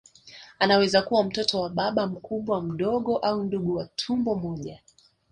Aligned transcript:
Anaweza 0.59 1.01
kuwa 1.01 1.23
mtoto 1.23 1.61
wa 1.61 1.69
baba 1.69 2.07
mkubwa 2.07 2.61
mdogo 2.61 3.17
au 3.17 3.43
ndugu 3.43 3.75
wa 3.75 3.85
tumbo 3.85 4.35
moja 4.35 4.79